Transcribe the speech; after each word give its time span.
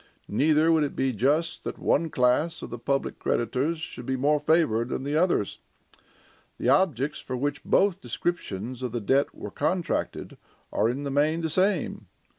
Neither 0.27 0.71
would 0.71 0.83
it 0.83 0.95
be 0.95 1.13
just 1.13 1.63
that 1.63 1.77
one 1.77 2.09
class 2.09 2.63
of 2.63 2.71
the 2.71 2.79
public 2.79 3.19
creditors 3.19 3.79
should 3.79 4.07
be 4.07 4.15
more 4.15 4.39
favored 4.39 4.89
than 4.89 5.03
the 5.03 5.15
other. 5.15 5.45
The 6.57 6.69
objects 6.69 7.19
for 7.19 7.37
which 7.37 7.63
both 7.63 8.01
descriptions 8.01 8.81
of 8.81 8.93
the 8.93 8.99
debt 8.99 9.35
were 9.35 9.51
contracted 9.51 10.37
are 10.73 10.89
in 10.89 11.03
the 11.03 11.11
main 11.11 11.41
the 11.41 11.51
same. 11.51 12.07